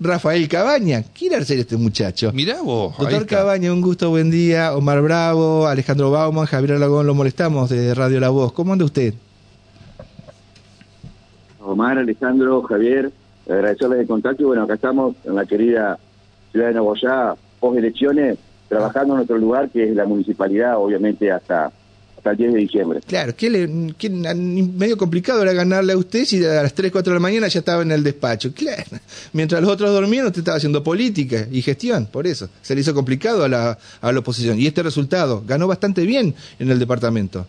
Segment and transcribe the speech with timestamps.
[0.00, 1.04] Rafael Cabaña.
[1.16, 2.32] ¿Quién era ser este muchacho?
[2.32, 2.96] Mirá vos.
[2.96, 3.26] Doctor.
[3.26, 4.74] Cabaña, un gusto, buen día.
[4.74, 8.52] Omar Bravo, Alejandro Bauman, Javier Alagón, lo molestamos de Radio La Voz.
[8.52, 9.12] ¿Cómo anda usted?
[11.60, 13.12] Omar, Alejandro, Javier,
[13.46, 15.98] agradecerles el contacto y bueno, acá estamos en la querida
[16.50, 18.38] ciudad de Nogoyá, post elecciones,
[18.68, 21.70] trabajando en nuestro lugar que es la municipalidad, obviamente hasta,
[22.20, 23.00] hasta el 10 de diciembre.
[23.06, 27.10] Claro, que le, que medio complicado era ganarle a usted si a las 3, 4
[27.10, 28.52] de la mañana ya estaba en el despacho.
[28.52, 28.84] Claro,
[29.32, 32.48] mientras los otros dormían usted estaba haciendo política y gestión, por eso.
[32.60, 34.60] Se le hizo complicado a la, a la oposición.
[34.60, 37.46] Y este resultado, ganó bastante bien en el departamento.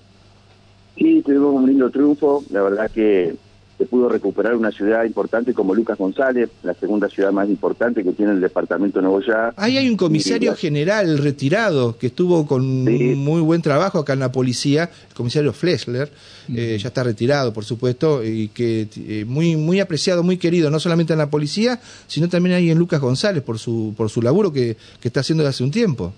[0.97, 3.35] Sí, tuvimos un lindo triunfo, la verdad que
[3.81, 8.11] se pudo recuperar una ciudad importante como Lucas González, la segunda ciudad más importante que
[8.11, 9.53] tiene el departamento de Nogoyá.
[9.57, 13.15] Ahí hay un comisario general retirado que estuvo con Sí.
[13.15, 16.11] muy buen trabajo acá en la policía, el comisario Flesler,
[16.55, 20.79] eh, ya está retirado, por supuesto, y que eh, muy muy apreciado, muy querido, no
[20.79, 24.53] solamente en la policía, sino también ahí en Lucas González por su por su laburo
[24.53, 26.13] que, que está haciendo desde hace un tiempo.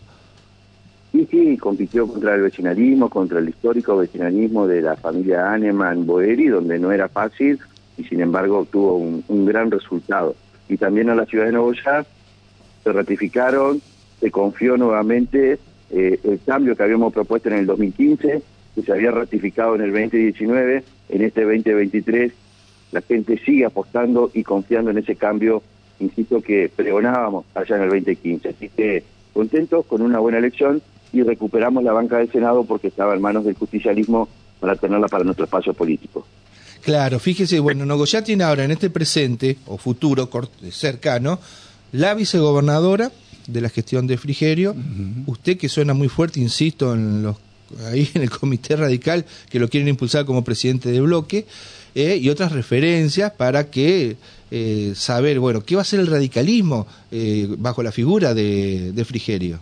[1.29, 6.79] Sí, compitió contra el vecinalismo, contra el histórico vecinalismo de la familia Aneman Boeri, donde
[6.79, 7.59] no era fácil
[7.97, 10.35] y sin embargo obtuvo un, gran resultado.
[10.69, 12.05] Y también a la ciudad de Nogoyá
[12.83, 13.81] se ratificaron,
[14.19, 15.59] se confió nuevamente
[15.91, 18.41] eh, el cambio que habíamos propuesto en el 2015,
[18.75, 22.33] que se había ratificado en el 2019, en este 2023
[22.93, 25.63] la gente sigue apostando y confiando en ese cambio,
[25.99, 28.49] insisto, que pregonábamos allá en el 2015.
[28.49, 30.81] Así que contentos con una buena elección
[31.13, 34.27] y recuperamos la banca del Senado porque estaba en manos del justicialismo
[34.59, 36.25] para tenerla para nuestro espacio político.
[36.81, 40.29] Claro, fíjese, bueno, Nogoyá tiene ahora en este presente o futuro
[40.71, 41.39] cercano
[41.93, 43.11] la vicegobernadora
[43.47, 44.75] de la gestión de Frigerio,
[45.27, 47.37] usted que suena muy fuerte, insisto, en los
[47.85, 51.45] ahí en el comité radical que lo quieren impulsar como presidente de bloque
[51.95, 54.17] eh, y otras referencias para que
[54.51, 59.05] eh, saber, bueno, qué va a ser el radicalismo eh, bajo la figura de, de
[59.05, 59.59] Frigerio.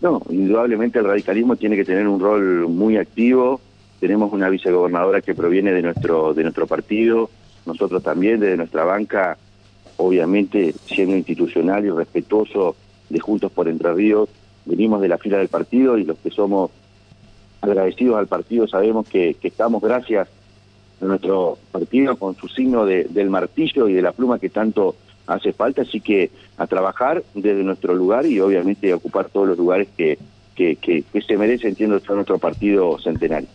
[0.00, 3.60] No, indudablemente el radicalismo tiene que tener un rol muy activo.
[4.00, 7.28] Tenemos una vicegobernadora que proviene de nuestro de nuestro partido,
[7.66, 9.36] nosotros también desde nuestra banca,
[9.98, 12.76] obviamente siendo institucional y respetuoso
[13.10, 14.28] de Juntos por Entre Ríos,
[14.64, 16.70] venimos de la fila del partido y los que somos
[17.60, 20.28] agradecidos al partido sabemos que, estamos gracias
[21.02, 24.94] a nuestro partido con su signo de- del martillo y de la pluma que tanto
[25.30, 29.58] hace falta, así que a trabajar desde nuestro lugar y obviamente a ocupar todos los
[29.58, 30.18] lugares que,
[30.54, 33.48] que, que, que se merece, entiendo, todo nuestro partido centenario.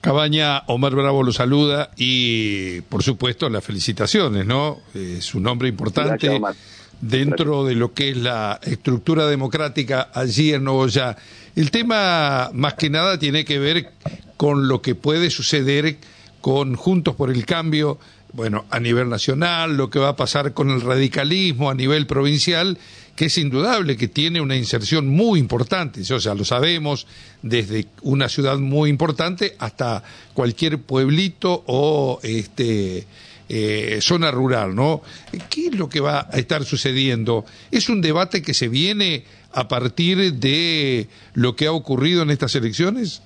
[0.00, 4.80] Cabaña, Omar Bravo lo saluda y, por supuesto, las felicitaciones, ¿no?
[4.94, 6.56] Es un nombre importante Gracias,
[7.00, 11.16] dentro de lo que es la estructura democrática allí en Nogoyá.
[11.54, 13.90] El tema, más que nada, tiene que ver
[14.36, 15.98] con lo que puede suceder
[16.40, 17.98] con Juntos por el Cambio,
[18.32, 22.78] bueno, a nivel nacional, lo que va a pasar con el radicalismo a nivel provincial,
[23.14, 27.06] que es indudable que tiene una inserción muy importante, o sea, lo sabemos,
[27.42, 33.06] desde una ciudad muy importante hasta cualquier pueblito o este
[33.48, 35.02] eh, zona rural, ¿no?
[35.50, 37.44] ¿Qué es lo que va a estar sucediendo?
[37.70, 42.54] ¿Es un debate que se viene a partir de lo que ha ocurrido en estas
[42.54, 43.20] elecciones?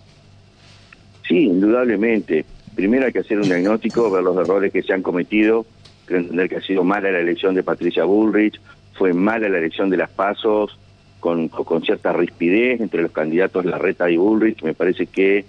[1.29, 2.45] Sí, indudablemente.
[2.77, 5.67] Primero hay que hacer un diagnóstico, ver los errores que se han cometido,
[6.05, 8.61] creo entender que ha sido mala la elección de Patricia Bullrich,
[8.93, 10.79] fue mala la elección de las Pasos,
[11.19, 14.63] con, con cierta rispidez entre los candidatos Larreta y Bullrich.
[14.63, 15.45] Me parece que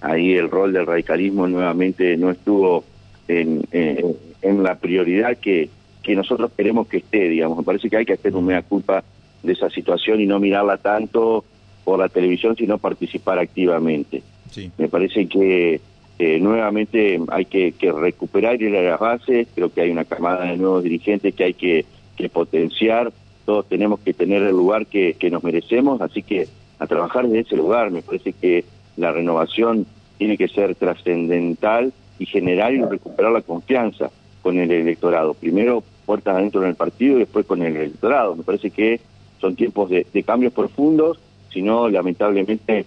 [0.00, 2.84] ahí el rol del radicalismo nuevamente no estuvo
[3.28, 5.68] en, en, en la prioridad que,
[6.02, 7.58] que nosotros queremos que esté, digamos.
[7.58, 9.04] Me parece que hay que hacer un mea culpa
[9.42, 11.44] de esa situación y no mirarla tanto
[11.84, 14.22] por la televisión, sino participar activamente.
[14.50, 14.72] Sí.
[14.78, 15.80] Me parece que
[16.24, 19.48] eh, nuevamente hay que, recuperar y ir a las bases.
[19.56, 21.84] Creo que hay una camada de nuevos dirigentes que hay que,
[22.32, 23.12] potenciar.
[23.44, 26.46] Todos tenemos que tener el lugar que, nos merecemos, así que
[26.78, 27.90] a trabajar desde ese lugar.
[27.90, 28.64] Me parece que
[28.96, 29.84] la renovación
[30.16, 34.08] tiene que ser trascendental y generar y recuperar la confianza
[34.42, 35.34] con el electorado.
[35.34, 38.36] Primero puertas adentro en el partido y después con el electorado.
[38.36, 39.00] Me parece que
[39.40, 41.18] son tiempos de, de cambios profundos,
[41.52, 42.86] si no, lamentablemente,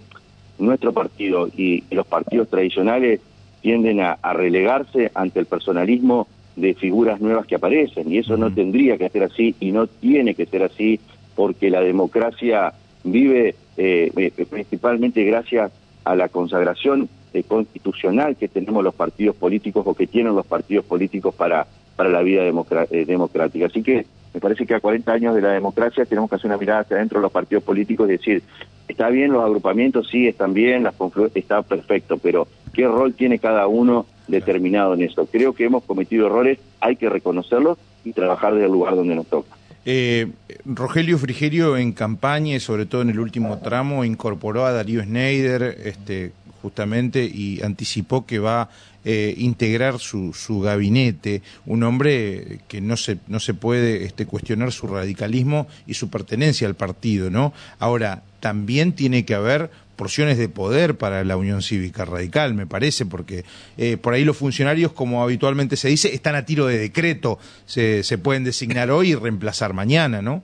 [0.58, 3.20] nuestro partido y los partidos tradicionales
[3.62, 8.54] tienden a, a, relegarse ante el personalismo de figuras nuevas que aparecen y eso no
[8.54, 11.00] tendría que ser así y no tiene que ser así
[11.36, 12.74] porque la democracia
[13.04, 15.72] vive eh, principalmente gracias
[16.04, 20.86] a la consagración eh, constitucional que tenemos los partidos políticos o que tienen los partidos
[20.86, 23.66] políticos para, para la vida eh, democrática.
[23.66, 26.58] Así que me parece que a 40 años de la democracia tenemos que hacer una
[26.58, 28.44] mirada hacia adentro de los partidos políticos y decir,
[28.88, 30.96] está bien los agrupamientos, sí, están bien, las
[31.34, 35.26] está perfecto, pero ¿qué rol tiene cada uno determinado en eso?
[35.26, 39.28] Creo que hemos cometido errores, hay que reconocerlos y trabajar desde el lugar donde nos
[39.28, 39.56] toca.
[39.88, 40.28] Eh,
[40.66, 46.32] Rogelio Frigerio en campaña sobre todo en el último tramo incorporó a Darío Schneider este,
[46.66, 48.70] justamente y anticipó que va a
[49.04, 54.72] eh, integrar su, su, gabinete, un hombre que no se, no se puede este, cuestionar
[54.72, 57.54] su radicalismo y su pertenencia al partido, ¿no?
[57.78, 63.06] Ahora, también tiene que haber porciones de poder para la Unión Cívica Radical, me parece,
[63.06, 63.46] porque
[63.78, 68.02] eh, por ahí los funcionarios, como habitualmente se dice, están a tiro de decreto, se,
[68.02, 70.42] se pueden designar hoy y reemplazar mañana, ¿no?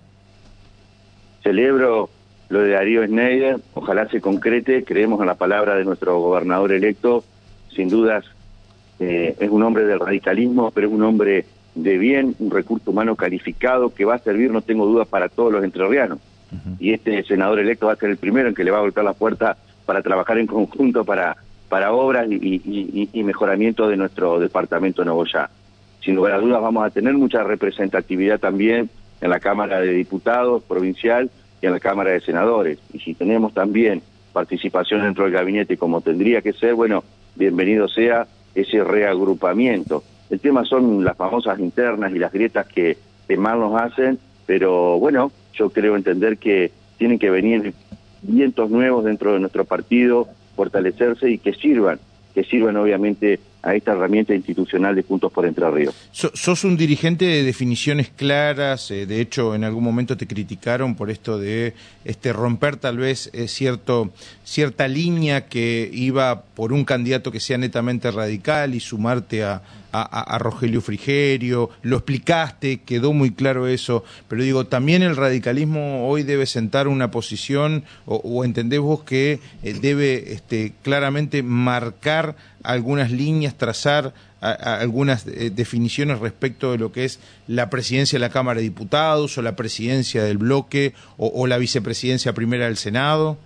[1.42, 2.12] Celebro
[2.52, 7.24] lo de Darío Schneider, ojalá se concrete, creemos en la palabra de nuestro gobernador electo,
[7.74, 8.26] sin dudas
[9.00, 11.46] eh, es un hombre del radicalismo, pero es un hombre
[11.76, 15.52] de bien, un recurso humano calificado que va a servir, no tengo dudas, para todos
[15.52, 16.20] los entrerrianos
[16.80, 19.06] y este senador electo va a ser el primero en que le va a golpear
[19.06, 19.56] la puerta
[19.86, 21.38] para trabajar en conjunto para,
[21.70, 25.50] para obras y, y, mejoramiento de nuestro departamento de Nogoyá.
[26.04, 28.90] Sin lugar a dudas vamos a tener mucha representatividad también
[29.22, 31.30] en la Cámara de Diputados provincial
[31.62, 32.80] y en la Cámara de Senadores.
[32.94, 34.02] Y si tenemos también
[34.34, 37.04] participación dentro del gabinete como tendría que ser, bueno,
[37.36, 40.04] bienvenido sea ese reagrupamiento.
[40.30, 42.98] El tema son las famosas internas y las grietas que,
[43.28, 47.74] que mal nos hacen, pero bueno, yo creo entender que tienen que venir
[48.22, 52.00] vientos nuevos dentro de nuestro partido, fortalecerse y que sirvan,
[52.34, 55.96] que sirvan obviamente a esta herramienta institucional de Puntos por Entre Ríos.
[56.12, 61.10] sos un dirigente de definiciones claras, eh, de hecho en algún momento te criticaron por
[61.10, 61.74] esto de
[62.04, 64.12] este romper tal vez eh, cierto,
[64.44, 69.62] cierta línea que iba por un candidato que sea netamente radical y sumarte a,
[69.92, 76.24] a, Rogelio Frigerio, lo explicaste, quedó muy claro eso, pero digo, también el radicalismo hoy
[76.24, 83.56] debe sentar una posición o, entendés vos que eh, debe este, claramente marcar algunas líneas,
[83.56, 88.64] trazar algunas eh, definiciones respecto de lo que es la presidencia de la Cámara de
[88.64, 93.38] Diputados o la presidencia del bloque o la vicepresidencia primera del Senado?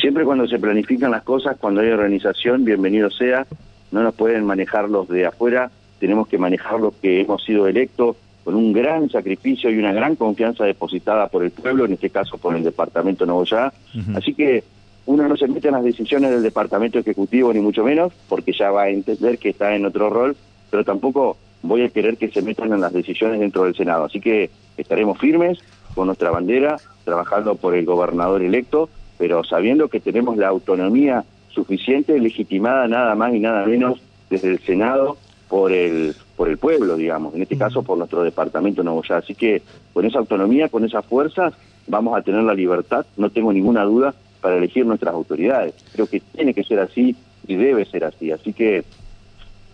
[0.00, 3.46] Siempre cuando se planifican las cosas, cuando hay organización, bienvenido sea,
[3.90, 8.16] no nos pueden manejar los de afuera, tenemos que manejar los que hemos sido electos
[8.44, 12.38] con un gran sacrificio y una gran confianza depositada por el pueblo, en este caso
[12.38, 13.72] por el Departamento de Novoyá.
[14.14, 14.64] Así que
[15.06, 18.70] uno no se mete en las decisiones del Departamento Ejecutivo, ni mucho menos, porque ya
[18.70, 20.36] va a entender que está en otro rol,
[20.70, 24.04] pero tampoco voy a querer que se metan en las decisiones dentro del Senado.
[24.04, 25.58] Así que estaremos firmes
[25.94, 28.88] con nuestra bandera, trabajando por el gobernador electo,
[29.18, 34.60] pero sabiendo que tenemos la autonomía suficiente, legitimada nada más y nada menos desde el
[34.60, 35.16] Senado
[35.48, 39.18] por el por el pueblo, digamos, en este caso por nuestro departamento Novoya.
[39.18, 39.62] Así que
[39.92, 41.52] con esa autonomía, con esas fuerzas,
[41.86, 45.74] vamos a tener la libertad, no tengo ninguna duda, para elegir nuestras autoridades.
[45.92, 47.14] Creo que tiene que ser así
[47.46, 48.32] y debe ser así.
[48.32, 48.84] Así que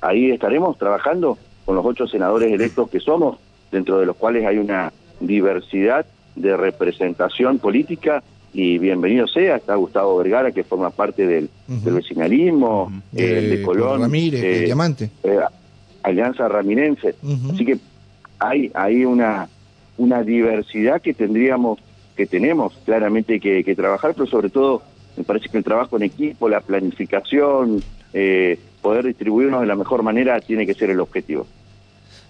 [0.01, 3.39] ahí estaremos trabajando con los ocho senadores electos que somos,
[3.71, 8.23] dentro de los cuales hay una diversidad de representación política
[8.57, 14.01] y bienvenido sea, está Gustavo Vergara, que forma parte del, vecinalismo, eh, de Colón.
[14.01, 15.11] Ramírez, eh, Diamante.
[15.25, 15.39] Eh,
[16.03, 17.17] Alianza Ramirense.
[17.53, 17.77] Así que
[18.39, 19.47] hay, hay una,
[19.99, 21.81] una diversidad que tendríamos,
[22.17, 24.81] que tenemos claramente que, trabajar, pero sobre todo
[25.19, 27.83] me parece que el trabajo en equipo, la planificación,
[28.81, 31.47] poder distribuirnos de la mejor manera tiene que ser el objetivo.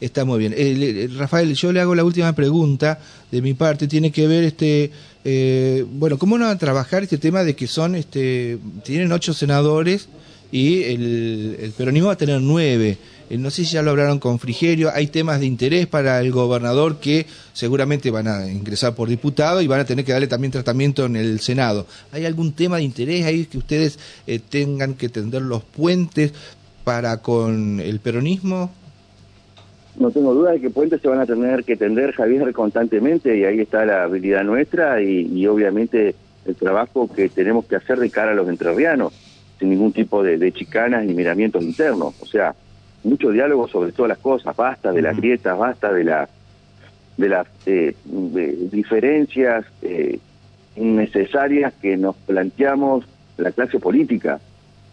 [0.01, 1.19] Está muy bien.
[1.19, 2.99] Rafael, yo le hago la última pregunta
[3.31, 4.91] de mi parte, tiene que ver este
[5.29, 10.09] eh, bueno, ¿cómo van a trabajar este tema de que son, este, tienen ocho senadores
[10.53, 12.97] y el, peronismo va a tener nueve?
[13.29, 16.31] Eh, no sé si ya lo hablaron con Frigerio, hay temas de interés para el
[16.31, 20.53] gobernador que seguramente van a ingresar por diputado y van a tener que darle también
[20.53, 21.89] tratamiento en el Senado.
[22.13, 23.99] ¿Hay algún tema de interés ahí que ustedes
[24.29, 26.35] eh, tengan que tender los puentes
[26.85, 28.71] para con el peronismo?
[29.99, 33.45] No tengo duda de que puentes se van a tener que tender, Javier, constantemente, y
[33.45, 38.33] ahí está la habilidad nuestra y, obviamente el trabajo que tenemos que hacer de cara
[38.33, 39.13] a los entrerrianos,
[39.59, 42.15] sin ningún tipo de, chicanas ni miramientos internos.
[42.21, 42.55] O sea,
[43.05, 46.29] mucho diálogo sobre todas las cosas, basta de las grietas, basta de, la,
[47.17, 47.97] de las eh,
[48.71, 50.21] diferencias eh,
[50.77, 53.05] innecesarias que nos planteamos
[53.39, 54.41] la clase política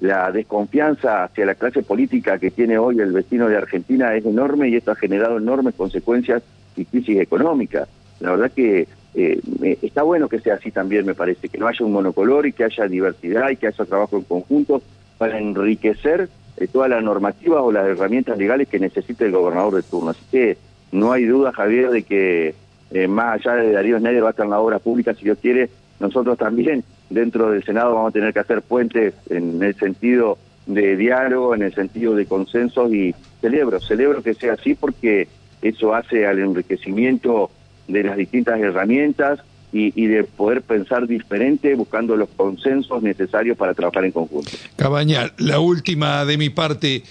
[0.04, 4.68] la desconfianza hacia la clase política que tiene hoy el vecino de Argentina es enorme
[4.68, 6.44] y esto ha generado enormes consecuencias
[6.76, 7.88] y crisis económica.
[8.20, 9.40] La verdad que eh,
[9.82, 12.66] está bueno que sea así también, me parece, que no haya un monocolor y que
[12.66, 14.82] haya diversidad y que haya trabajo en conjunto
[15.18, 19.84] para enriquecer eh, toda la normativa o las herramientas legales que necesite el gobernador de
[19.84, 20.10] turno.
[20.10, 20.58] Así que
[20.92, 22.56] no hay duda, Javier, de que
[22.92, 25.38] eh, más allá de Darío Schneider va a estar en la obra pública, si Dios
[25.42, 25.70] quiere,
[26.02, 26.84] nosotros también
[27.14, 31.64] dentro del Senado vamos a tener que hacer puentes en el sentido de diálogo, en
[31.64, 35.28] el sentido de consensos y celebro, celebro que sea así porque
[35.62, 37.52] eso hace al enriquecimiento
[37.88, 39.40] de las distintas herramientas
[39.72, 44.52] y, de poder pensar diferente buscando los consensos necesarios para trabajar en conjunto.
[44.76, 47.04] Cabaña, la última de mi parte,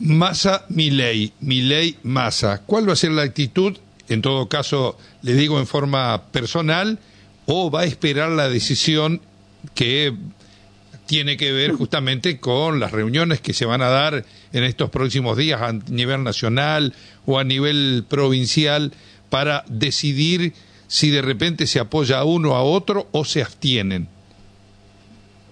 [0.00, 2.62] Massa, mi ley, mi ley, Massa.
[2.66, 3.76] ¿Cuál va a ser la actitud?
[4.08, 6.98] En todo caso, le digo en forma personal,
[7.50, 9.22] o va a esperar la decisión
[9.74, 10.12] que
[11.06, 15.38] tiene que ver justamente con las reuniones que se van a dar en estos próximos
[15.38, 18.92] días a nivel nacional o a nivel provincial
[19.30, 20.52] para decidir
[20.88, 24.08] si de repente se apoya a uno a otro o se abstienen.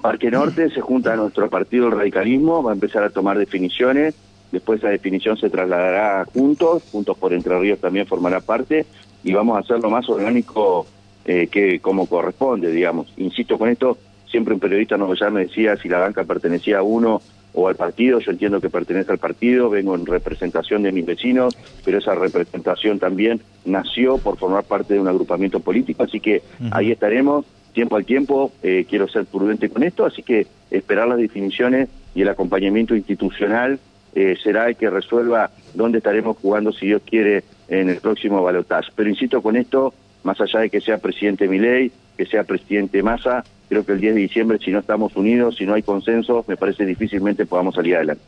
[0.03, 4.15] Parque Norte se junta a nuestro partido el radicalismo, va a empezar a tomar definiciones,
[4.53, 8.85] después esa definición se trasladará juntos, juntos por Entre Ríos también formará parte
[9.25, 10.87] y vamos a hacerlo más orgánico
[11.29, 13.13] eh, que como corresponde, digamos.
[13.17, 13.99] Insisto con esto,
[14.31, 17.21] siempre un periodista nos ya me decía si la banca pertenecía a uno
[17.53, 21.57] o al partido, yo entiendo que pertenece al partido, vengo en representación de mis vecinos,
[21.85, 26.93] pero esa representación también nació por formar parte de un agrupamiento político, así que ahí
[26.93, 31.89] estaremos, tiempo al tiempo, eh, quiero ser prudente con esto, así que esperar las definiciones
[32.15, 33.81] y el acompañamiento institucional
[34.15, 38.91] eh, será el que resuelva dónde estaremos jugando, si Dios quiere, en el próximo balotaje.
[38.95, 39.93] Pero insisto con esto,
[40.27, 44.15] más allá de que sea presidente Milei, que sea presidente Massa, creo que el 10
[44.17, 47.97] de diciembre, si no estamos unidos, si no hay consenso, me parece difícilmente podamos salir
[47.97, 48.23] adelante.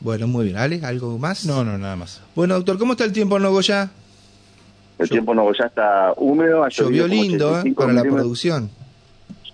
[0.00, 0.56] Bueno, muy bien.
[0.56, 0.80] ¿Ale?
[0.82, 1.46] ¿Algo más?
[1.46, 2.22] No, no, nada más.
[2.34, 3.90] Bueno, doctor, ¿cómo está el tiempo en Nogoyá?
[4.98, 6.68] El tiempo en Nogoyá está húmedo.
[6.68, 7.72] Llovió lindo, ¿eh?
[7.74, 8.70] Para la producción.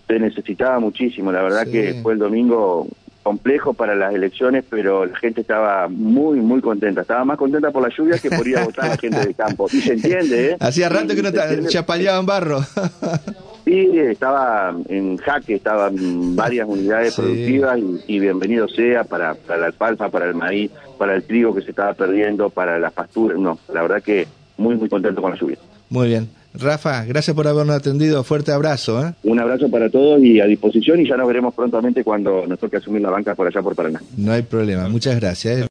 [0.07, 1.33] Se necesitaba muchísimo.
[1.33, 2.87] La verdad que fue el domingo
[3.27, 7.01] complejo para las elecciones, pero la gente estaba muy, muy contenta.
[7.01, 9.35] Estaba más contenta por la lluvia que por ir a votar a la gente del
[9.35, 9.67] campo.
[9.73, 10.57] Y se entiende, ¿eh?
[10.61, 12.61] Hacía rato que no chapaleaban barro.
[13.65, 20.09] Sí, estaba en jaque, estaban varias unidades productivas y, bienvenido sea para, para la alfalfa,
[20.09, 23.37] para el maíz, para el trigo que se estaba perdiendo, para las pasturas.
[23.41, 25.59] No, la verdad que muy, muy contento con la lluvia.
[25.91, 26.29] Muy bien.
[26.59, 28.25] Rafa, gracias por habernos atendido.
[28.25, 29.07] Fuerte abrazo.
[29.07, 29.13] ¿eh?
[29.25, 32.79] Un abrazo para todos y a disposición y ya nos veremos prontamente cuando nos toque
[32.79, 34.01] asumir la banca por allá por Paraná.
[34.17, 34.89] No hay problema.
[34.89, 35.59] Muchas gracias.
[35.59, 35.65] ¿eh?